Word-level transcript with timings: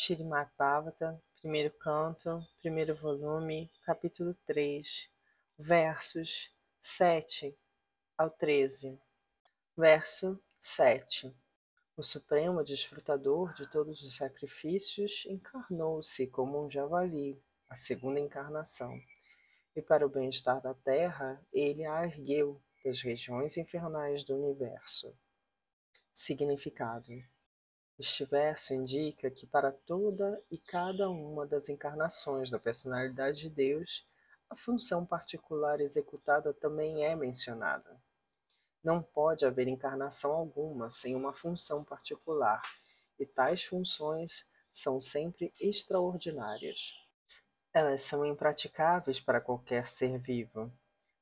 Shrimad 0.00 0.48
Bhavata, 0.56 1.20
primeiro 1.40 1.72
canto, 1.72 2.46
primeiro 2.60 2.94
volume, 2.94 3.68
capítulo 3.82 4.32
3, 4.46 5.10
versos 5.58 6.54
7 6.80 7.58
ao 8.16 8.30
13. 8.30 8.96
Verso 9.76 10.40
7. 10.56 11.36
O 11.96 12.04
Supremo 12.04 12.62
Desfrutador 12.62 13.52
de 13.54 13.66
todos 13.66 14.00
os 14.04 14.14
sacrifícios 14.14 15.26
encarnou-se 15.26 16.28
como 16.28 16.64
um 16.64 16.70
javali, 16.70 17.36
a 17.68 17.74
segunda 17.74 18.20
encarnação, 18.20 18.96
e 19.74 19.82
para 19.82 20.06
o 20.06 20.08
bem-estar 20.08 20.60
da 20.62 20.74
terra, 20.74 21.44
ele 21.52 21.84
a 21.84 22.04
ergueu 22.04 22.62
das 22.84 23.00
regiões 23.00 23.56
infernais 23.56 24.22
do 24.22 24.36
universo. 24.36 25.12
Significado 26.12 27.20
este 27.98 28.24
verso 28.24 28.72
indica 28.72 29.28
que 29.28 29.44
para 29.44 29.72
toda 29.72 30.40
e 30.48 30.56
cada 30.56 31.10
uma 31.10 31.44
das 31.44 31.68
encarnações 31.68 32.48
da 32.48 32.58
personalidade 32.58 33.40
de 33.40 33.50
Deus, 33.50 34.06
a 34.48 34.54
função 34.54 35.04
particular 35.04 35.80
executada 35.80 36.54
também 36.54 37.04
é 37.04 37.16
mencionada. 37.16 38.00
Não 38.84 39.02
pode 39.02 39.44
haver 39.44 39.66
encarnação 39.66 40.32
alguma 40.32 40.90
sem 40.90 41.16
uma 41.16 41.32
função 41.32 41.82
particular, 41.82 42.62
e 43.18 43.26
tais 43.26 43.64
funções 43.64 44.48
são 44.72 45.00
sempre 45.00 45.52
extraordinárias. 45.60 46.94
Elas 47.74 48.02
são 48.02 48.24
impraticáveis 48.24 49.18
para 49.18 49.40
qualquer 49.40 49.88
ser 49.88 50.18
vivo. 50.18 50.72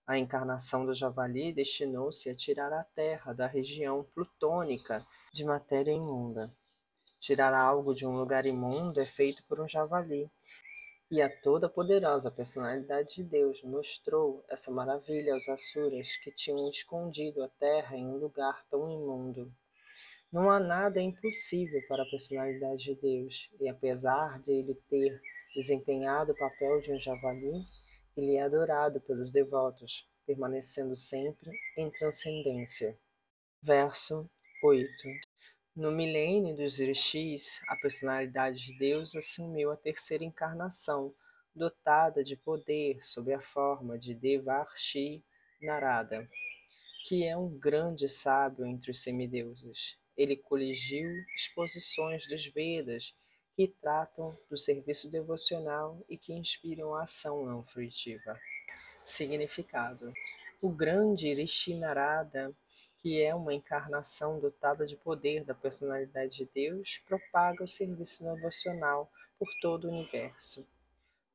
A 0.07 0.19
encarnação 0.19 0.85
do 0.85 0.95
javali 0.95 1.55
destinou-se 1.55 2.29
a 2.29 2.35
tirar 2.35 2.73
a 2.73 2.85
Terra 2.85 3.33
da 3.33 3.47
região 3.47 4.05
plutônica 4.15 5.05
de 5.33 5.43
matéria 5.43 5.91
imunda. 5.91 6.55
Tirar 7.27 7.53
algo 7.53 7.93
de 7.93 8.07
um 8.07 8.17
lugar 8.17 8.47
imundo 8.47 9.01
é 9.01 9.05
feito 9.05 9.43
por 9.49 9.59
um 9.59 9.69
javali. 9.69 10.31
E 11.11 11.21
a 11.21 11.29
toda 11.29 11.69
poderosa 11.69 12.31
personalidade 12.31 13.17
de 13.17 13.25
Deus 13.25 13.61
mostrou 13.65 14.45
essa 14.49 14.71
maravilha 14.71 15.35
aos 15.35 15.49
Asuras 15.49 16.17
que 16.19 16.31
tinham 16.31 16.71
escondido 16.71 17.43
a 17.43 17.49
terra 17.49 17.97
em 17.97 18.07
um 18.07 18.17
lugar 18.17 18.65
tão 18.71 18.89
imundo. 18.89 19.53
Não 20.31 20.49
há 20.49 20.61
nada 20.61 21.03
impossível 21.03 21.83
para 21.89 22.05
a 22.05 22.09
personalidade 22.09 22.85
de 22.85 22.95
Deus, 22.95 23.51
e 23.61 23.69
apesar 23.69 24.41
de 24.41 24.53
ele 24.53 24.77
ter 24.89 25.21
desempenhado 25.53 26.31
o 26.31 26.39
papel 26.39 26.81
de 26.81 26.93
um 26.93 27.01
javali, 27.01 27.59
ele 28.17 28.37
é 28.37 28.43
adorado 28.43 29.01
pelos 29.01 29.33
devotos, 29.33 30.09
permanecendo 30.25 30.95
sempre 30.95 31.51
em 31.77 31.91
transcendência. 31.91 32.97
Verso 33.61 34.31
8 34.63 35.26
no 35.77 35.93
milênio 35.93 36.57
dos 36.57 36.79
rishis, 36.79 37.61
a 37.69 37.77
personalidade 37.77 38.65
de 38.65 38.79
Deus 38.79 39.15
assumiu 39.15 39.71
a 39.71 39.77
terceira 39.77 40.25
encarnação, 40.25 41.15
dotada 41.55 42.25
de 42.25 42.35
poder 42.35 43.05
sob 43.05 43.31
a 43.33 43.41
forma 43.43 43.99
de 43.99 44.15
Devarshi 44.15 45.23
Narada, 45.61 46.27
que 47.05 47.27
é 47.27 47.37
um 47.37 47.51
grande 47.59 48.09
sábio 48.09 48.65
entre 48.65 48.91
os 48.91 49.03
semideuses. 49.03 49.99
Ele 50.17 50.35
coligiu 50.35 51.11
exposições 51.35 52.27
dos 52.27 52.47
Vedas 52.47 53.15
que 53.55 53.69
tratam 53.69 54.35
do 54.49 54.57
serviço 54.57 55.11
devocional 55.11 56.03
e 56.09 56.17
que 56.17 56.33
inspiram 56.33 56.95
a 56.95 57.03
ação 57.03 57.45
não 57.45 57.63
fruitiva. 57.63 58.41
Significado: 59.05 60.11
O 60.63 60.71
grande 60.71 61.35
Rishi 61.35 61.75
Narada 61.75 62.55
que 63.07 63.23
é 63.23 63.33
uma 63.33 63.55
encarnação 63.55 64.41
dotada 64.41 64.85
de 64.85 64.97
poder 64.97 65.45
da 65.45 65.55
personalidade 65.55 66.39
de 66.39 66.51
Deus, 66.53 67.01
propaga 67.07 67.63
o 67.63 67.69
serviço 67.69 68.25
devocional 68.25 69.09
por 69.39 69.49
todo 69.63 69.87
o 69.87 69.93
universo. 69.93 70.69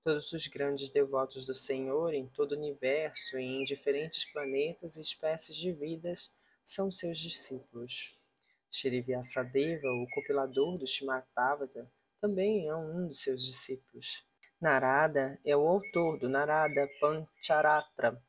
Todos 0.03 0.33
os 0.33 0.47
grandes 0.47 0.89
devotos 0.89 1.45
do 1.45 1.55
Senhor 1.55 2.13
em 2.13 2.27
todo 2.27 2.51
o 2.51 2.57
universo 2.57 3.39
e 3.39 3.45
em 3.45 3.63
diferentes 3.63 4.29
planetas 4.33 4.97
e 4.97 5.01
espécies 5.01 5.55
de 5.55 5.71
vidas 5.71 6.29
são 6.61 6.91
seus 6.91 7.17
discípulos. 7.17 8.19
Shri 8.69 8.99
Vyasadeva, 8.99 9.87
o 9.87 10.09
compilador 10.13 10.77
do 10.77 10.83
Srimad 10.83 11.23
também 12.19 12.67
é 12.67 12.75
um 12.75 13.07
dos 13.07 13.21
seus 13.21 13.45
discípulos. 13.45 14.25
Narada 14.59 15.39
é 15.45 15.55
o 15.55 15.65
autor 15.65 16.19
do 16.19 16.27
Narada 16.27 16.85
Pancharatra, 16.99 18.21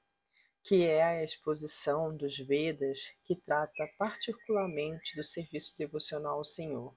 que 0.65 0.87
é 0.87 1.03
a 1.03 1.25
exposição 1.25 2.17
dos 2.17 2.39
Vedas 2.39 3.01
que 3.25 3.35
trata 3.35 3.89
particularmente 3.99 5.17
do 5.17 5.25
serviço 5.25 5.77
devocional 5.77 6.39
ao 6.39 6.45
Senhor. 6.45 6.95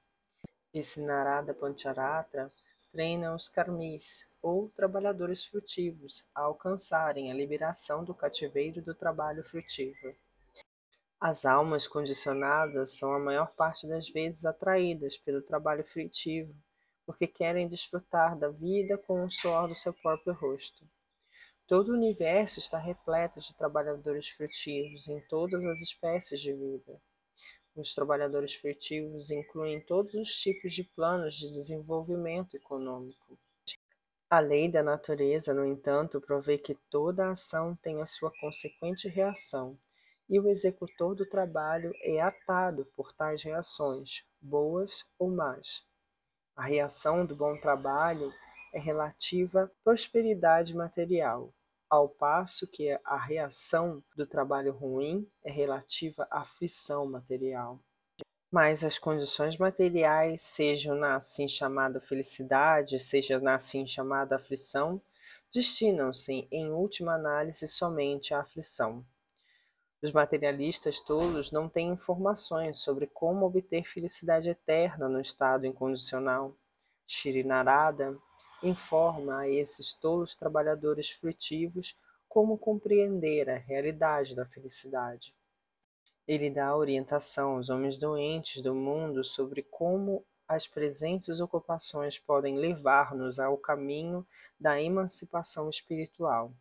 Esse 0.71 1.01
Narada 1.03 1.53
Pancharatra 1.53 2.51
treina 2.91 3.35
os 3.35 3.49
karmis, 3.49 4.37
ou 4.43 4.69
trabalhadores 4.69 5.43
frutivos, 5.43 6.29
a 6.35 6.41
alcançarem 6.41 7.31
a 7.31 7.35
liberação 7.35 8.05
do 8.05 8.13
cativeiro 8.13 8.81
do 8.81 8.93
trabalho 8.93 9.43
frutivo. 9.43 10.15
As 11.19 11.43
almas 11.43 11.87
condicionadas 11.87 12.97
são 12.97 13.13
a 13.13 13.19
maior 13.19 13.51
parte 13.55 13.87
das 13.87 14.07
vezes 14.07 14.45
atraídas 14.45 15.17
pelo 15.17 15.41
trabalho 15.41 15.83
frutivo, 15.83 16.53
porque 17.05 17.25
querem 17.25 17.67
desfrutar 17.67 18.37
da 18.37 18.49
vida 18.49 18.97
com 18.97 19.25
o 19.25 19.31
suor 19.31 19.67
do 19.67 19.75
seu 19.75 19.93
próprio 19.93 20.33
rosto. 20.33 20.87
Todo 21.67 21.89
o 21.89 21.95
universo 21.95 22.59
está 22.59 22.77
repleto 22.77 23.41
de 23.41 23.55
trabalhadores 23.55 24.29
furtivos 24.29 25.07
em 25.07 25.19
todas 25.21 25.65
as 25.65 25.81
espécies 25.81 26.39
de 26.39 26.53
vida. 26.53 27.01
Os 27.75 27.95
trabalhadores 27.95 28.53
furtivos 28.53 29.31
incluem 29.31 29.81
todos 29.81 30.13
os 30.13 30.29
tipos 30.29 30.73
de 30.73 30.83
planos 30.83 31.33
de 31.33 31.51
desenvolvimento 31.51 32.55
econômico. 32.55 33.39
A 34.29 34.39
lei 34.39 34.69
da 34.69 34.83
natureza, 34.83 35.55
no 35.55 35.65
entanto, 35.65 36.21
provê 36.21 36.59
que 36.59 36.77
toda 36.89 37.31
ação 37.31 37.75
tem 37.75 37.99
a 37.99 38.05
sua 38.05 38.31
consequente 38.39 39.07
reação, 39.07 39.75
e 40.29 40.39
o 40.39 40.47
executor 40.47 41.15
do 41.15 41.25
trabalho 41.27 41.91
é 42.03 42.21
atado 42.21 42.85
por 42.95 43.11
tais 43.11 43.41
reações, 43.41 44.23
boas 44.39 45.03
ou 45.17 45.31
más. 45.31 45.83
A 46.55 46.63
reação 46.63 47.25
do 47.25 47.35
bom 47.35 47.57
trabalho 47.59 48.31
é 48.71 48.79
relativa 48.79 49.63
à 49.63 49.69
prosperidade 49.83 50.75
material, 50.75 51.54
ao 51.89 52.09
passo 52.09 52.67
que 52.67 52.89
a 53.03 53.17
reação 53.17 54.03
do 54.15 54.25
trabalho 54.25 54.73
ruim 54.73 55.29
é 55.43 55.51
relativa 55.51 56.27
à 56.29 56.41
aflição 56.41 57.05
material. 57.05 57.79
Mas 58.51 58.83
as 58.83 58.97
condições 58.97 59.57
materiais, 59.57 60.41
sejam 60.41 60.95
na 60.95 61.15
assim 61.15 61.47
chamada 61.47 61.99
felicidade, 61.99 62.99
seja 62.99 63.39
na 63.39 63.55
assim 63.55 63.85
chamada 63.85 64.35
aflição, 64.35 65.01
destinam-se, 65.53 66.47
em 66.51 66.71
última 66.71 67.15
análise, 67.15 67.67
somente 67.67 68.33
à 68.33 68.39
aflição. 68.41 69.05
Os 70.01 70.11
materialistas 70.11 70.99
tolos 70.99 71.51
não 71.51 71.67
têm 71.67 71.89
informações 71.89 72.79
sobre 72.79 73.07
como 73.07 73.45
obter 73.45 73.87
felicidade 73.87 74.49
eterna 74.49 75.09
no 75.09 75.19
estado 75.19 75.65
incondicional. 75.65 76.55
Shirinarada 77.07 78.17
informa 78.67 79.39
a 79.39 79.49
esses 79.49 79.93
tolos 79.93 80.35
trabalhadores 80.35 81.11
frutivos 81.11 81.95
como 82.27 82.57
compreender 82.57 83.49
a 83.49 83.57
realidade 83.57 84.35
da 84.35 84.45
felicidade. 84.45 85.33
Ele 86.27 86.49
dá 86.49 86.75
orientação 86.75 87.55
aos 87.55 87.69
homens 87.69 87.97
doentes 87.97 88.61
do 88.61 88.73
mundo 88.73 89.23
sobre 89.23 89.61
como 89.61 90.25
as 90.47 90.67
presentes 90.67 91.39
ocupações 91.39 92.17
podem 92.17 92.57
levar-nos 92.57 93.39
ao 93.39 93.57
caminho 93.57 94.25
da 94.59 94.81
emancipação 94.81 95.69
espiritual. 95.69 96.51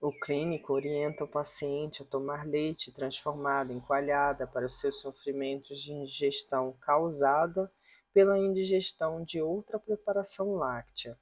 O 0.00 0.12
clínico 0.12 0.72
orienta 0.72 1.24
o 1.24 1.28
paciente 1.28 2.02
a 2.02 2.04
tomar 2.04 2.46
leite 2.46 2.92
transformado 2.92 3.72
em 3.72 3.80
coalhada 3.80 4.46
para 4.46 4.66
os 4.66 4.78
seus 4.78 4.98
sofrimentos 4.98 5.80
de 5.80 5.92
indigestão 5.92 6.76
causada 6.80 7.72
pela 8.12 8.38
indigestão 8.38 9.24
de 9.24 9.40
outra 9.40 9.78
preparação 9.78 10.54
láctea. 10.54 11.18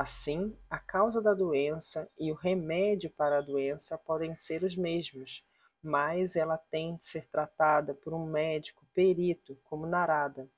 Assim, 0.00 0.56
a 0.70 0.78
causa 0.78 1.20
da 1.20 1.34
doença 1.34 2.10
e 2.18 2.32
o 2.32 2.34
remédio 2.34 3.10
para 3.10 3.36
a 3.36 3.42
doença 3.42 3.98
podem 3.98 4.34
ser 4.34 4.62
os 4.62 4.74
mesmos, 4.74 5.44
mas 5.82 6.36
ela 6.36 6.56
tem 6.56 6.96
de 6.96 7.04
ser 7.04 7.28
tratada 7.28 7.92
por 7.92 8.14
um 8.14 8.24
médico 8.24 8.82
perito, 8.94 9.60
como 9.62 9.86
Narada. 9.86 10.48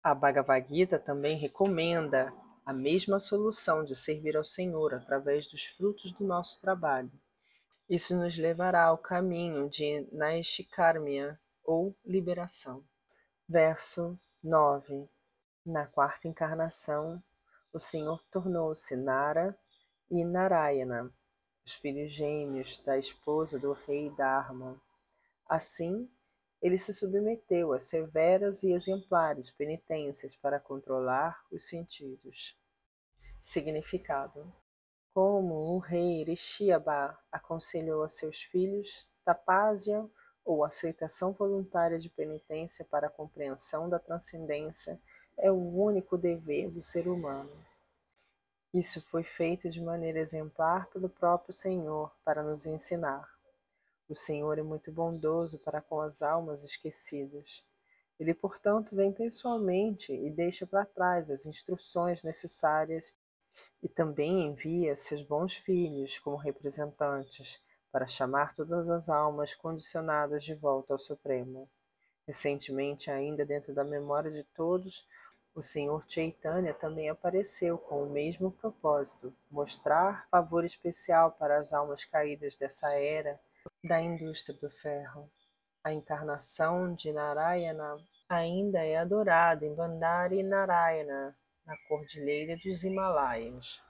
A 0.00 0.14
Bhagavad 0.14 0.64
Gita 0.68 0.96
também 0.96 1.36
recomenda 1.36 2.32
a 2.64 2.72
mesma 2.72 3.18
solução 3.18 3.84
de 3.84 3.96
servir 3.96 4.36
ao 4.36 4.44
Senhor 4.44 4.94
através 4.94 5.48
dos 5.48 5.64
frutos 5.64 6.12
do 6.12 6.24
nosso 6.24 6.60
trabalho. 6.60 7.10
Isso 7.90 8.16
nos 8.16 8.38
levará 8.38 8.84
ao 8.84 8.98
caminho 8.98 9.68
de 9.68 10.06
Naishikarmya, 10.12 11.36
ou 11.64 11.96
liberação. 12.04 12.84
Verso 13.48 14.16
9. 14.40 15.10
Na 15.64 15.84
quarta 15.88 16.28
encarnação, 16.28 17.20
o 17.76 17.80
Senhor 17.80 18.24
tornou-se 18.30 18.96
Nara 18.96 19.54
e 20.10 20.24
Narayana, 20.24 21.12
os 21.66 21.74
filhos 21.74 22.10
gêmeos 22.10 22.78
da 22.78 22.96
esposa 22.96 23.58
do 23.58 23.74
rei 23.74 24.08
Dharma. 24.16 24.74
Assim, 25.46 26.10
ele 26.62 26.78
se 26.78 26.94
submeteu 26.94 27.74
a 27.74 27.78
severas 27.78 28.62
e 28.62 28.72
exemplares 28.72 29.50
penitências 29.50 30.34
para 30.34 30.58
controlar 30.58 31.38
os 31.52 31.68
sentidos. 31.68 32.58
Significado: 33.38 34.50
Como 35.12 35.54
o 35.76 35.78
rei 35.78 36.22
Erishiaba 36.22 37.18
aconselhou 37.30 38.02
a 38.02 38.08
seus 38.08 38.42
filhos, 38.42 39.10
tapásia 39.22 40.08
ou 40.46 40.64
aceitação 40.64 41.34
voluntária 41.34 41.98
de 41.98 42.08
penitência 42.08 42.86
para 42.86 43.08
a 43.08 43.10
compreensão 43.10 43.90
da 43.90 43.98
transcendência 43.98 44.98
é 45.38 45.50
o 45.50 45.56
único 45.56 46.16
dever 46.16 46.70
do 46.70 46.80
ser 46.80 47.06
humano. 47.06 47.65
Isso 48.78 49.00
foi 49.00 49.22
feito 49.22 49.70
de 49.70 49.80
maneira 49.80 50.18
exemplar 50.18 50.86
pelo 50.90 51.08
próprio 51.08 51.50
Senhor 51.50 52.14
para 52.22 52.42
nos 52.42 52.66
ensinar. 52.66 53.26
O 54.06 54.14
Senhor 54.14 54.58
é 54.58 54.62
muito 54.62 54.92
bondoso 54.92 55.58
para 55.60 55.80
com 55.80 55.98
as 55.98 56.20
almas 56.20 56.62
esquecidas. 56.62 57.64
Ele, 58.20 58.34
portanto, 58.34 58.94
vem 58.94 59.10
pessoalmente 59.10 60.12
e 60.12 60.28
deixa 60.28 60.66
para 60.66 60.84
trás 60.84 61.30
as 61.30 61.46
instruções 61.46 62.22
necessárias 62.22 63.14
e 63.82 63.88
também 63.88 64.44
envia 64.44 64.94
seus 64.94 65.22
bons 65.22 65.54
filhos 65.54 66.18
como 66.18 66.36
representantes 66.36 67.58
para 67.90 68.06
chamar 68.06 68.52
todas 68.52 68.90
as 68.90 69.08
almas 69.08 69.54
condicionadas 69.54 70.44
de 70.44 70.52
volta 70.54 70.92
ao 70.92 70.98
Supremo. 70.98 71.66
Recentemente, 72.26 73.10
ainda 73.10 73.42
dentro 73.42 73.72
da 73.72 73.84
memória 73.84 74.30
de 74.30 74.42
todos, 74.42 75.06
o 75.56 75.62
Senhor 75.62 76.04
Chaitanya 76.06 76.74
também 76.74 77.08
apareceu 77.08 77.78
com 77.78 78.02
o 78.02 78.10
mesmo 78.10 78.52
propósito, 78.52 79.34
mostrar 79.50 80.28
favor 80.28 80.62
especial 80.62 81.32
para 81.32 81.56
as 81.56 81.72
almas 81.72 82.04
caídas 82.04 82.56
dessa 82.56 82.92
era 82.92 83.40
da 83.82 83.98
indústria 83.98 84.54
do 84.60 84.70
ferro. 84.70 85.30
A 85.82 85.94
encarnação 85.94 86.94
de 86.94 87.10
Narayana 87.10 87.96
ainda 88.28 88.84
é 88.84 88.98
adorada 88.98 89.64
em 89.64 89.74
Bandari 89.74 90.42
Narayana, 90.42 91.34
na 91.64 91.74
Cordilheira 91.88 92.58
dos 92.62 92.84
Himalaias. 92.84 93.80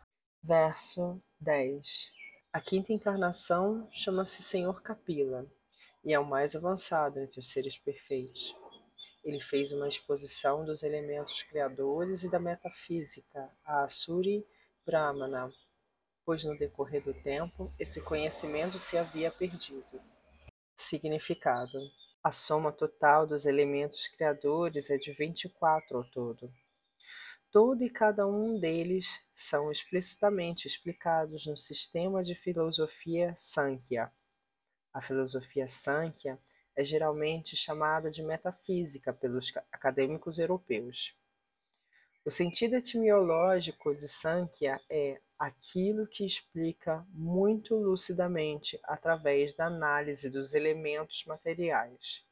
Verso 0.45 1.21
10. 1.41 2.13
A 2.53 2.61
quinta 2.61 2.93
encarnação 2.93 3.89
chama-se 3.91 4.41
Senhor 4.41 4.81
Kapila 4.83 5.45
e 6.05 6.15
é 6.15 6.19
o 6.19 6.25
mais 6.25 6.55
avançado 6.55 7.19
entre 7.19 7.41
os 7.41 7.51
seres 7.51 7.77
perfeitos. 7.77 8.55
Ele 9.27 9.41
fez 9.41 9.73
uma 9.73 9.89
exposição 9.89 10.65
dos 10.65 10.85
elementos 10.85 11.43
criadores 11.43 12.23
e 12.23 12.31
da 12.31 12.39
metafísica, 12.39 13.51
a 13.65 13.83
Asuri 13.83 14.47
Brahmana, 14.87 15.53
pois 16.25 16.45
no 16.45 16.57
decorrer 16.57 17.03
do 17.03 17.13
tempo 17.13 17.75
esse 17.77 18.05
conhecimento 18.05 18.79
se 18.79 18.97
havia 18.97 19.29
perdido. 19.29 20.01
Significado: 20.77 21.77
A 22.23 22.31
soma 22.31 22.71
total 22.71 23.27
dos 23.27 23.47
elementos 23.47 24.07
criadores 24.07 24.91
é 24.91 24.97
de 24.97 25.11
24 25.13 25.97
ao 25.97 26.05
todo. 26.05 26.49
Todo 27.51 27.83
e 27.83 27.91
cada 27.91 28.29
um 28.29 28.61
deles 28.61 29.29
são 29.35 29.73
explicitamente 29.73 30.69
explicados 30.69 31.47
no 31.47 31.57
sistema 31.57 32.23
de 32.23 32.37
filosofia 32.37 33.35
Sankhya. 33.37 34.09
A 34.95 35.03
filosofia 35.03 35.67
Sankhya 35.67 36.39
é 36.77 36.85
geralmente 36.85 37.57
chamada 37.57 38.11
de 38.11 38.23
metafísica 38.23 39.13
pelos 39.13 39.53
acadêmicos 39.73 40.39
europeus. 40.39 41.17
O 42.25 42.31
sentido 42.31 42.75
etimológico 42.77 43.95
de 43.95 44.07
Sankhya 44.07 44.81
é 44.91 45.21
aquilo 45.39 46.07
que 46.07 46.27
explica 46.27 47.07
muito 47.11 47.77
lucidamente 47.77 48.79
através 48.85 49.55
da 49.55 49.67
análise 49.67 50.29
dos 50.31 50.53
elementos 50.53 51.25
materiais. 51.25 52.27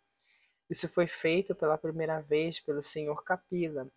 Isso 0.69 0.89
foi 0.89 1.07
feito 1.07 1.55
pela 1.55 1.79
primeira 1.79 2.21
vez 2.21 2.59
pelo 2.59 2.83
Sr. 2.83 3.23
Kapila, 3.23 3.89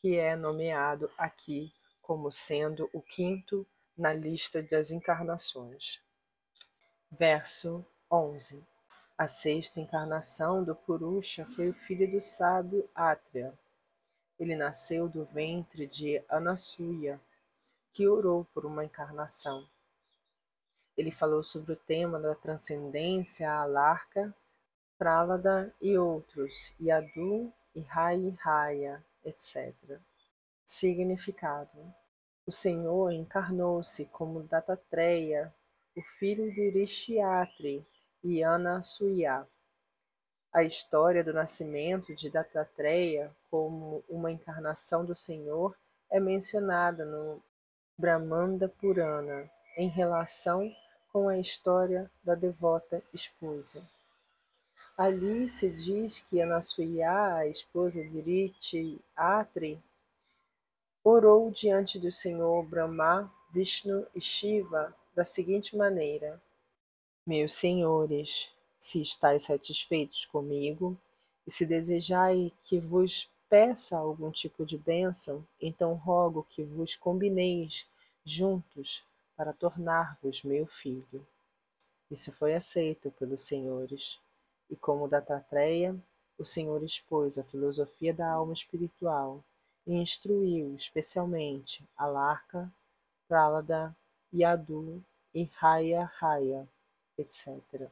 que 0.00 0.16
é 0.16 0.36
nomeado 0.36 1.10
aqui 1.16 1.72
como 2.02 2.30
sendo 2.30 2.90
o 2.92 3.00
quinto 3.00 3.66
na 3.96 4.12
lista 4.12 4.62
das 4.62 4.90
encarnações. 4.90 6.02
Verso 7.10 7.84
11. 8.10 8.75
A 9.18 9.26
sexta 9.26 9.80
encarnação 9.80 10.62
do 10.62 10.74
Purusha 10.74 11.44
foi 11.44 11.68
o 11.70 11.74
filho 11.74 12.10
do 12.10 12.20
sábio 12.20 12.88
Atreya 12.94 13.52
ele 14.38 14.54
nasceu 14.54 15.08
do 15.08 15.24
ventre 15.24 15.86
de 15.86 16.22
Anasuya, 16.28 17.18
que 17.92 18.06
orou 18.06 18.44
por 18.52 18.66
uma 18.66 18.84
encarnação. 18.84 19.66
Ele 20.96 21.10
falou 21.10 21.42
sobre 21.42 21.72
o 21.72 21.76
tema 21.76 22.20
da 22.20 22.34
transcendência 22.34 23.50
Alarca, 23.50 24.34
Pralada 24.98 25.74
e 25.80 25.96
outros, 25.96 26.74
Yadu 26.80 27.52
e 27.74 27.80
Rai 27.80 28.34
Raya, 28.38 29.04
etc. 29.24 29.74
Significado: 30.64 31.94
O 32.46 32.52
Senhor 32.52 33.10
encarnou-se 33.12 34.06
como 34.06 34.42
Datatreya, 34.42 35.54
o 35.94 36.02
filho 36.18 36.52
de 36.52 36.70
Rishiatri 36.70 37.86
e 38.26 38.42
Anasuya 38.42 39.46
a 40.56 40.62
história 40.62 41.22
do 41.22 41.34
nascimento 41.34 42.14
de 42.14 42.30
Dattatreya 42.30 43.30
como 43.50 44.02
uma 44.08 44.32
encarnação 44.32 45.04
do 45.04 45.14
Senhor 45.14 45.76
é 46.10 46.18
mencionada 46.18 47.04
no 47.04 47.42
Brahmanda 47.98 48.66
Purana 48.66 49.50
em 49.76 49.86
relação 49.88 50.74
com 51.12 51.28
a 51.28 51.36
história 51.38 52.10
da 52.24 52.34
devota 52.34 53.02
esposa. 53.12 53.86
Ali 54.96 55.46
se 55.46 55.68
diz 55.68 56.20
que 56.20 56.40
Anasuya, 56.40 57.34
a 57.34 57.46
esposa 57.46 58.02
de 58.02 58.18
Riti 58.18 58.98
Atri, 59.14 59.78
orou 61.04 61.50
diante 61.50 61.98
do 61.98 62.10
Senhor 62.10 62.64
Brahma, 62.64 63.30
Vishnu 63.52 64.06
e 64.14 64.22
Shiva 64.22 64.96
da 65.14 65.22
seguinte 65.22 65.76
maneira: 65.76 66.40
Meus 67.26 67.54
senhores, 67.54 68.52
se 68.78 69.02
estáis 69.02 69.42
satisfeitos 69.42 70.24
comigo, 70.24 70.96
e 71.44 71.50
se 71.50 71.66
desejai 71.66 72.52
que 72.62 72.78
vos 72.78 73.28
peça 73.48 73.98
algum 73.98 74.30
tipo 74.30 74.64
de 74.64 74.78
bênção, 74.78 75.44
então 75.60 75.94
rogo 75.94 76.46
que 76.48 76.62
vos 76.62 76.94
combineis 76.94 77.90
juntos 78.24 79.02
para 79.36 79.52
tornar-vos 79.52 80.44
meu 80.44 80.68
filho. 80.68 81.26
Isso 82.08 82.30
foi 82.30 82.54
aceito 82.54 83.10
pelos 83.18 83.42
senhores, 83.42 84.20
e 84.70 84.76
como 84.76 85.08
Datatreya, 85.08 85.96
o 86.38 86.44
Senhor 86.44 86.80
expôs 86.84 87.38
a 87.38 87.42
filosofia 87.42 88.14
da 88.14 88.30
alma 88.30 88.52
espiritual 88.52 89.42
e 89.84 89.94
instruiu 89.94 90.76
especialmente 90.76 91.82
Alarca, 91.96 92.72
Pralada, 93.26 93.92
Yadu 94.32 95.02
e 95.34 95.42
Raya 95.42 96.04
Raya, 96.20 96.68
etc. 97.18 97.90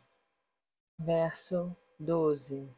Verso 0.99 1.77
12 1.99 2.69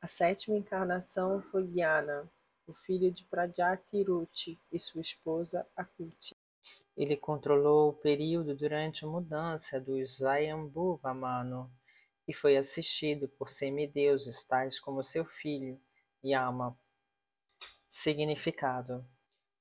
A 0.00 0.06
sétima 0.06 0.56
encarnação 0.56 1.42
foi 1.42 1.66
Gyana, 1.66 2.30
o 2.66 2.74
filho 2.74 3.10
de 3.10 3.24
Pradyatiruti 3.24 4.58
e 4.72 4.78
sua 4.78 5.00
esposa 5.00 5.66
Akuti. 5.76 6.36
Ele 6.96 7.16
controlou 7.16 7.90
o 7.90 7.94
período 7.94 8.54
durante 8.54 9.04
a 9.04 9.08
mudança 9.08 9.80
do 9.80 9.96
Svayambhuva 10.04 11.14
e 12.26 12.34
foi 12.34 12.56
assistido 12.56 13.28
por 13.28 13.48
semideuses 13.48 14.44
tais 14.44 14.78
como 14.78 15.02
seu 15.02 15.24
filho, 15.24 15.80
Yama. 16.24 16.78
Significado 17.86 19.04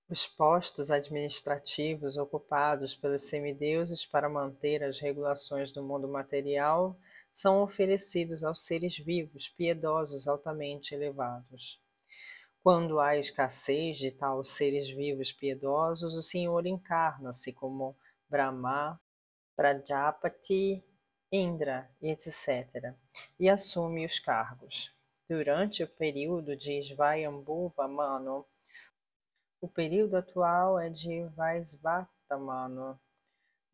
os 0.10 0.26
postos 0.26 0.90
administrativos 0.90 2.16
ocupados 2.16 2.96
pelos 2.96 3.26
semideuses 3.26 4.06
para 4.06 4.30
manter 4.30 4.82
as 4.84 5.00
regulações 5.00 5.74
do 5.74 5.84
mundo 5.84 6.08
material 6.08 6.98
são 7.32 7.62
oferecidos 7.62 8.44
aos 8.44 8.62
seres 8.62 8.98
vivos 8.98 9.50
piedosos 9.50 10.28
altamente 10.28 10.96
elevados. 10.96 11.82
Quando 12.64 13.00
há 13.00 13.18
escassez 13.18 13.98
de 13.98 14.12
tais 14.12 14.50
seres 14.50 14.90
vivos 14.90 15.32
piedosos, 15.32 16.16
o 16.16 16.22
Senhor 16.22 16.66
encarna-se 16.66 17.54
como 17.54 17.96
Brahma, 18.30 19.00
Prajapati, 19.56 20.84
Indra, 21.32 21.90
etc., 22.02 22.94
e 23.38 23.50
assume 23.50 24.06
os 24.06 24.20
cargos. 24.20 24.94
Durante 25.30 25.84
o 25.84 25.88
período 25.88 26.56
de 26.56 26.82
Svayambhuva 26.82 27.88
Mano, 27.88 28.46
o 29.60 29.68
período 29.68 30.16
atual 30.16 30.80
é 30.80 30.90
de 30.90 31.24
Vaisvata 31.36 32.38
Mano, 32.38 33.00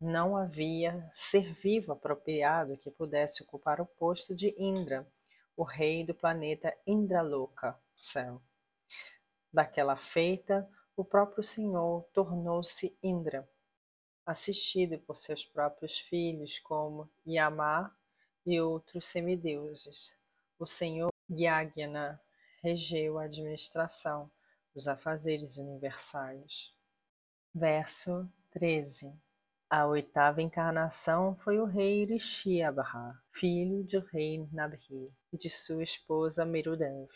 não 0.00 0.36
havia 0.36 1.08
ser 1.12 1.52
vivo 1.54 1.92
apropriado 1.92 2.76
que 2.76 2.90
pudesse 2.90 3.42
ocupar 3.42 3.80
o 3.80 3.86
posto 3.86 4.34
de 4.34 4.54
Indra, 4.58 5.06
o 5.56 5.62
rei 5.62 6.04
do 6.04 6.14
planeta 6.14 6.74
Indraloka, 6.86 7.78
céu. 7.96 8.40
Daquela 9.52 9.96
feita, 9.96 10.68
o 10.96 11.04
próprio 11.04 11.42
Senhor 11.42 12.04
tornou-se 12.12 12.98
Indra, 13.02 13.48
assistido 14.26 14.98
por 14.98 15.16
seus 15.16 15.44
próprios 15.44 15.98
filhos 15.98 16.58
como 16.58 17.10
Yama 17.26 17.94
e 18.46 18.60
outros 18.60 19.06
semideuses. 19.06 20.16
O 20.58 20.66
Senhor 20.66 21.12
Yagna 21.30 22.20
regeu 22.62 23.18
a 23.18 23.24
administração 23.24 24.30
dos 24.74 24.88
afazeres 24.88 25.56
universais. 25.56 26.72
Verso 27.54 28.28
13. 28.50 29.14
A 29.70 29.86
oitava 29.86 30.42
encarnação 30.42 31.36
foi 31.36 31.58
o 31.58 31.64
rei 31.64 32.04
Rishyabha, 32.04 33.18
filho 33.32 33.84
do 33.84 34.00
rei 34.00 34.46
Nabhi 34.52 35.12
e 35.32 35.38
de 35.38 35.48
sua 35.48 35.82
esposa 35.82 36.44
Merudev. 36.44 37.08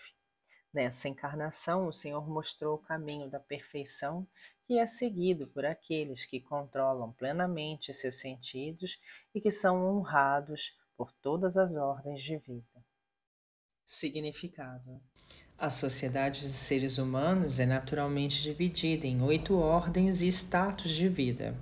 Nessa 0.73 1.09
encarnação, 1.09 1.88
o 1.88 1.93
Senhor 1.93 2.29
mostrou 2.29 2.77
o 2.77 2.83
caminho 2.83 3.29
da 3.29 3.41
perfeição 3.41 4.27
que 4.67 4.79
é 4.79 4.85
seguido 4.85 5.47
por 5.47 5.65
aqueles 5.65 6.27
que 6.27 6.41
controlam 6.41 7.11
plenamente 7.12 7.95
seus 7.95 8.17
sentidos 8.17 9.00
e 9.35 9.41
que 9.41 9.50
são 9.50 9.83
honrados 9.87 10.79
por 10.95 11.11
todas 11.11 11.57
as 11.57 11.77
ordens 11.77 12.23
de 12.23 12.37
vida. 12.37 12.85
Significado: 13.83 15.00
A 15.59 15.71
sociedade 15.71 16.43
de 16.43 16.50
seres 16.50 16.99
humanos 16.99 17.59
é 17.59 17.67
naturalmente 17.67 18.41
dividida 18.41 19.07
em 19.09 19.21
oito 19.23 19.57
ordens 19.57 20.23
e 20.23 20.29
status 20.29 20.93
de 20.93 21.09
vida 21.09 21.55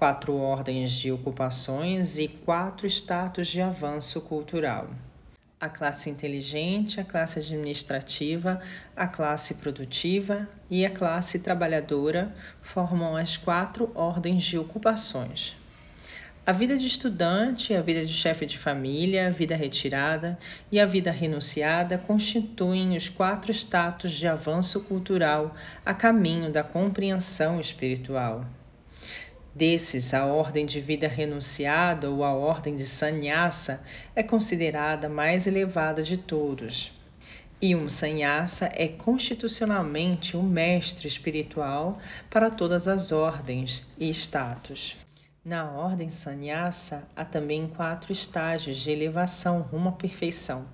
quatro 0.00 0.34
ordens 0.34 0.92
de 0.92 1.12
ocupações 1.12 2.16
e 2.16 2.26
quatro 2.26 2.86
status 2.86 3.48
de 3.48 3.60
avanço 3.60 4.18
cultural. 4.22 4.88
A 5.60 5.68
classe 5.68 6.08
inteligente, 6.08 6.98
a 6.98 7.04
classe 7.04 7.38
administrativa, 7.38 8.62
a 8.96 9.06
classe 9.06 9.56
produtiva 9.56 10.48
e 10.70 10.86
a 10.86 10.90
classe 10.90 11.40
trabalhadora 11.40 12.34
formam 12.62 13.14
as 13.14 13.36
quatro 13.36 13.92
ordens 13.94 14.42
de 14.42 14.56
ocupações. 14.56 15.59
A 16.46 16.52
vida 16.52 16.76
de 16.78 16.86
estudante, 16.86 17.74
a 17.74 17.82
vida 17.82 18.04
de 18.04 18.12
chefe 18.12 18.46
de 18.46 18.56
família, 18.56 19.28
a 19.28 19.30
vida 19.30 19.54
retirada 19.54 20.38
e 20.72 20.80
a 20.80 20.86
vida 20.86 21.10
renunciada 21.10 21.98
constituem 21.98 22.96
os 22.96 23.10
quatro 23.10 23.52
status 23.52 24.12
de 24.12 24.26
avanço 24.26 24.80
cultural 24.80 25.54
a 25.84 25.92
caminho 25.92 26.50
da 26.50 26.64
compreensão 26.64 27.60
espiritual. 27.60 28.46
Desses, 29.54 30.14
a 30.14 30.24
ordem 30.24 30.64
de 30.64 30.80
vida 30.80 31.06
renunciada 31.06 32.08
ou 32.08 32.24
a 32.24 32.32
ordem 32.32 32.74
de 32.74 32.86
sannyasa 32.86 33.84
é 34.16 34.22
considerada 34.22 35.10
mais 35.10 35.46
elevada 35.46 36.02
de 36.02 36.16
todos. 36.16 36.90
E 37.60 37.76
um 37.76 37.90
sannyasa 37.90 38.70
é 38.72 38.88
constitucionalmente 38.88 40.38
o 40.38 40.40
um 40.40 40.44
mestre 40.44 41.06
espiritual 41.06 41.98
para 42.30 42.48
todas 42.48 42.88
as 42.88 43.12
ordens 43.12 43.86
e 43.98 44.08
status. 44.08 44.96
Na 45.42 45.70
ordem 45.70 46.10
sannyasa 46.10 47.08
há 47.16 47.24
também 47.24 47.66
quatro 47.66 48.12
estágios 48.12 48.76
de 48.76 48.90
elevação 48.90 49.62
rumo 49.62 49.88
à 49.88 49.92
perfeição. 49.92 50.68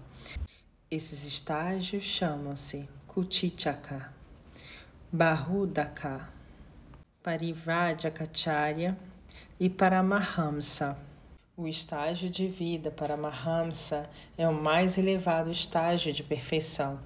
Esses 0.90 1.24
estágios 1.24 2.02
chamam-se 2.02 2.88
Kutichaka, 3.06 4.12
Bahudaka, 5.12 6.28
Parivrajakacharya 7.22 8.98
e 9.60 9.70
Paramahamsa. 9.70 10.98
O 11.56 11.68
estágio 11.68 12.28
de 12.28 12.48
vida 12.48 12.90
Paramahamsa 12.90 14.10
é 14.36 14.48
o 14.48 14.52
mais 14.52 14.98
elevado 14.98 15.48
estágio 15.48 16.12
de 16.12 16.24
perfeição. 16.24 16.98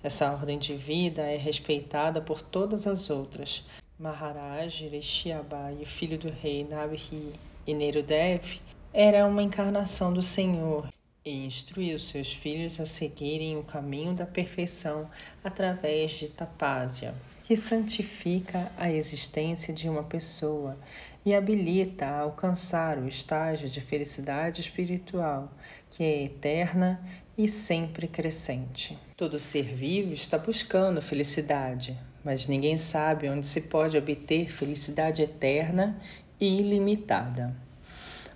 Essa 0.00 0.30
ordem 0.30 0.60
de 0.60 0.76
vida 0.76 1.22
é 1.22 1.36
respeitada 1.36 2.20
por 2.20 2.40
todas 2.40 2.86
as 2.86 3.10
outras. 3.10 3.66
Maharaj 4.00 4.88
Rishyabhai, 4.88 5.84
filho 5.84 6.16
do 6.16 6.30
rei 6.30 6.64
Nabhi 6.64 7.34
e 7.66 7.74
Nerudev, 7.74 8.58
era 8.94 9.26
uma 9.26 9.42
encarnação 9.42 10.10
do 10.10 10.22
Senhor 10.22 10.88
e 11.22 11.44
instruiu 11.44 11.98
seus 11.98 12.32
filhos 12.32 12.80
a 12.80 12.86
seguirem 12.86 13.58
o 13.58 13.62
caminho 13.62 14.14
da 14.14 14.24
perfeição 14.24 15.10
através 15.44 16.12
de 16.12 16.30
tapásia 16.30 17.14
que 17.50 17.56
santifica 17.56 18.70
a 18.78 18.88
existência 18.92 19.74
de 19.74 19.88
uma 19.88 20.04
pessoa 20.04 20.78
e 21.26 21.34
habilita 21.34 22.06
a 22.06 22.20
alcançar 22.20 22.96
o 22.96 23.08
estágio 23.08 23.68
de 23.68 23.80
felicidade 23.80 24.60
espiritual, 24.60 25.52
que 25.90 26.04
é 26.04 26.22
eterna 26.22 27.04
e 27.36 27.48
sempre 27.48 28.06
crescente. 28.06 28.96
Todo 29.16 29.40
ser 29.40 29.64
vivo 29.64 30.12
está 30.12 30.38
buscando 30.38 31.02
felicidade, 31.02 31.98
mas 32.24 32.46
ninguém 32.46 32.76
sabe 32.76 33.28
onde 33.28 33.46
se 33.46 33.62
pode 33.62 33.96
obter 33.96 34.50
felicidade 34.50 35.22
eterna 35.22 35.98
e 36.40 36.60
ilimitada. 36.60 37.54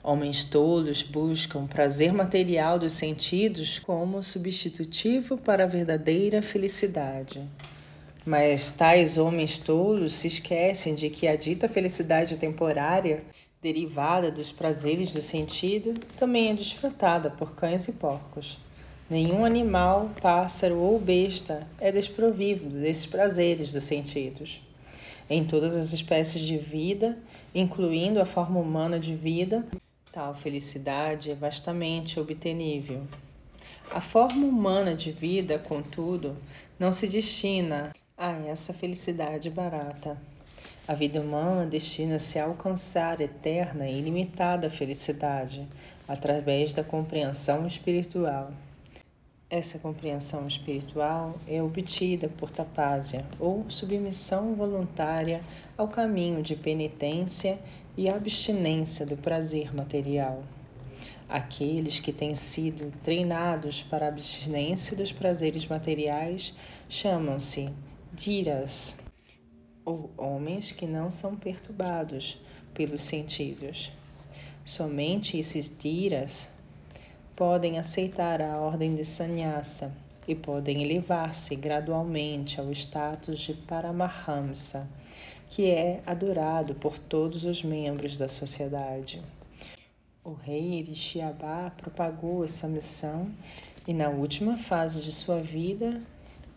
Homens 0.03 0.45
tolos 0.45 1.03
buscam 1.03 1.67
prazer 1.67 2.13
material 2.13 2.79
dos 2.79 2.93
sentidos 2.93 3.79
como 3.79 4.23
substitutivo 4.23 5.39
para 5.39 5.65
a 5.65 5.67
verdadeira 5.67 6.43
felicidade. 6.43 7.43
Mas 8.27 8.71
tais 8.71 9.17
homens 9.17 9.57
tolos 9.57 10.15
se 10.15 10.29
esquecem 10.29 10.95
de 10.95 11.09
que 11.09 11.27
a 11.27 11.37
dita 11.37 11.69
felicidade 11.69 12.37
temporária, 12.37 13.25
derivada 13.63 14.31
dos 14.31 14.53
prazeres 14.53 15.13
do 15.13 15.23
sentido, 15.23 15.95
também 16.19 16.51
é 16.51 16.55
desfrutada 16.55 17.31
por 17.31 17.55
cães 17.55 17.89
e 17.89 17.95
porcos. 17.95 18.59
Nenhum 19.09 19.45
animal, 19.45 20.11
pássaro 20.23 20.79
ou 20.79 20.99
besta 20.99 21.67
é 21.79 21.93
desprovido 21.93 22.71
desses 22.71 23.05
prazeres 23.05 23.71
dos 23.71 23.85
sentidos. 23.85 24.63
Em 25.29 25.45
todas 25.45 25.77
as 25.77 25.93
espécies 25.93 26.41
de 26.41 26.57
vida, 26.57 27.19
incluindo 27.55 28.19
a 28.19 28.25
forma 28.25 28.59
humana 28.59 28.99
de 28.99 29.15
vida, 29.15 29.63
tal 30.11 30.35
felicidade 30.35 31.31
é 31.31 31.35
vastamente 31.35 32.19
obtenível. 32.19 33.03
A 33.91 34.01
forma 34.01 34.47
humana 34.47 34.95
de 34.95 35.13
vida, 35.13 35.59
contudo, 35.59 36.35
não 36.79 36.91
se 36.91 37.07
destina 37.07 37.93
a 38.17 38.33
essa 38.47 38.73
felicidade 38.73 39.51
barata. 39.51 40.17
A 40.89 40.95
vida 40.95 41.21
humana 41.21 41.67
destina-se 41.67 42.39
a 42.39 42.45
alcançar 42.45 43.21
eterna 43.21 43.87
e 43.87 43.99
ilimitada 43.99 44.71
felicidade 44.71 45.67
através 46.09 46.73
da 46.73 46.83
compreensão 46.83 47.67
espiritual. 47.67 48.51
Essa 49.55 49.79
compreensão 49.79 50.49
espiritual 50.49 51.39
é 51.47 51.63
obtida 51.63 52.29
por 52.29 52.51
tapásia 52.51 53.25
ou 53.39 53.65
submissão 53.71 54.53
voluntária 54.57 55.45
ao 55.79 55.87
caminho 55.87 56.43
de 56.43 56.57
penitência 56.57 57.61
e 57.97 58.09
abstinência 58.09 59.07
do 59.07 59.17
prazer 59.17 59.73
material. 59.73 60.43
Aqueles 61.29 62.01
que 62.01 62.13
têm 62.13 62.35
sido 62.35 62.93
treinados 63.05 63.81
para 63.81 64.07
a 64.07 64.09
abstinência 64.09 64.97
dos 64.97 65.13
prazeres 65.13 65.65
materiais 65.67 66.53
chamam-se 66.89 67.73
diras, 68.13 68.99
ou 69.85 70.11
homens 70.17 70.73
que 70.73 70.85
não 70.85 71.13
são 71.13 71.37
perturbados 71.37 72.41
pelos 72.75 73.05
sentidos. 73.05 73.93
Somente 74.65 75.39
esses 75.39 75.73
diras 75.79 76.54
podem 77.37 77.79
aceitar 77.79 78.41
a 78.41 78.59
ordem 78.59 78.95
de 78.95 79.05
sannyasa 79.05 79.93
e 80.27 80.35
podem 80.35 80.83
elevar-se 80.83 81.55
gradualmente 81.57 82.61
ao 82.61 82.71
status 82.71 83.41
de 83.41 83.55
Paramahamsa, 83.55 84.89
que 85.51 85.71
é 85.71 86.01
adorado 86.07 86.75
por 86.75 86.99
todos 86.99 87.45
os 87.45 87.63
membros 87.63 88.17
da 88.17 88.29
sociedade. 88.29 89.21
O 90.25 90.33
rei 90.33 90.79
Irishiabá 90.79 91.71
propagou 91.77 92.45
essa 92.45 92.67
missão 92.67 93.31
e, 93.87 93.93
na 93.93 94.09
última 94.09 94.57
fase 94.57 95.03
de 95.03 95.13
sua 95.13 95.41
vida, 95.41 96.01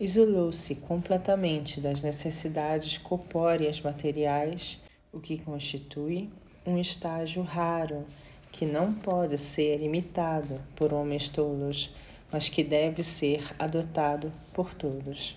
isolou-se 0.00 0.76
completamente 0.76 1.80
das 1.80 2.00
necessidades 2.00 2.96
corpóreas 2.96 3.80
materiais, 3.80 4.78
o 5.12 5.20
que 5.20 5.38
constitui 5.38 6.30
um 6.64 6.78
estágio 6.78 7.42
raro 7.42 8.06
que 8.52 8.66
não 8.66 8.92
pode 8.92 9.38
ser 9.38 9.80
imitado 9.82 10.60
por 10.74 10.92
homens 10.92 11.28
tolos, 11.28 11.94
mas 12.30 12.48
que 12.48 12.62
deve 12.62 13.02
ser 13.02 13.42
adotado 13.58 14.32
por 14.52 14.74
todos. 14.74 15.36